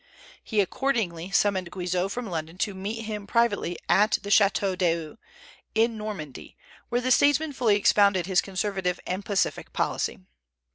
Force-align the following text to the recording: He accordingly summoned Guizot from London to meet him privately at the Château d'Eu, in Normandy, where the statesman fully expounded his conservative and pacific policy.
He 0.43 0.61
accordingly 0.61 1.29
summoned 1.29 1.69
Guizot 1.69 2.09
from 2.11 2.25
London 2.25 2.57
to 2.57 2.73
meet 2.73 3.03
him 3.03 3.27
privately 3.27 3.77
at 3.87 4.17
the 4.23 4.31
Château 4.31 4.75
d'Eu, 4.75 5.17
in 5.75 5.95
Normandy, 5.95 6.57
where 6.89 7.01
the 7.01 7.11
statesman 7.11 7.53
fully 7.53 7.75
expounded 7.75 8.25
his 8.25 8.41
conservative 8.41 8.99
and 9.05 9.23
pacific 9.23 9.73
policy. 9.73 10.17